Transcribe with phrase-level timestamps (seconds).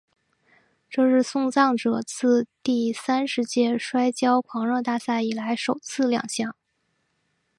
[0.89, 6.55] 这是送葬者自第三十届摔角狂热大赛以来首次亮相。